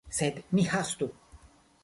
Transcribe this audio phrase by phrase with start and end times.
[0.19, 1.11] Sed ni hastu.